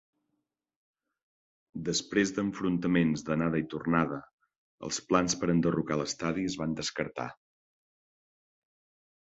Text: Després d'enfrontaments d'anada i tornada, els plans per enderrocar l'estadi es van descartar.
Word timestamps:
Després 1.89 2.33
d'enfrontaments 2.37 3.25
d'anada 3.27 3.61
i 3.65 3.67
tornada, 3.75 4.19
els 4.89 5.01
plans 5.11 5.39
per 5.43 5.53
enderrocar 5.57 6.01
l'estadi 6.03 6.49
es 6.53 6.59
van 6.65 6.77
descartar. 6.83 7.31